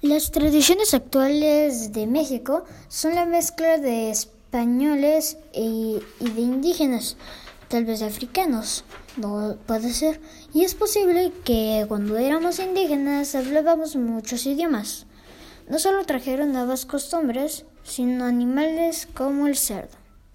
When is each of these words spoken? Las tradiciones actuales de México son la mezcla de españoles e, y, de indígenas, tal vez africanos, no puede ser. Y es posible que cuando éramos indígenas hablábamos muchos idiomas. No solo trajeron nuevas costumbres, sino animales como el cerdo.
Las 0.00 0.30
tradiciones 0.30 0.94
actuales 0.94 1.92
de 1.92 2.06
México 2.06 2.64
son 2.86 3.16
la 3.16 3.26
mezcla 3.26 3.78
de 3.78 4.10
españoles 4.10 5.38
e, 5.52 5.62
y, 5.64 6.00
de 6.20 6.40
indígenas, 6.40 7.16
tal 7.66 7.84
vez 7.84 8.02
africanos, 8.02 8.84
no 9.16 9.56
puede 9.66 9.92
ser. 9.92 10.20
Y 10.54 10.62
es 10.62 10.76
posible 10.76 11.32
que 11.44 11.84
cuando 11.88 12.16
éramos 12.16 12.60
indígenas 12.60 13.34
hablábamos 13.34 13.96
muchos 13.96 14.46
idiomas. 14.46 15.06
No 15.68 15.80
solo 15.80 16.04
trajeron 16.04 16.52
nuevas 16.52 16.86
costumbres, 16.86 17.64
sino 17.82 18.24
animales 18.24 19.08
como 19.12 19.48
el 19.48 19.56
cerdo. 19.56 19.97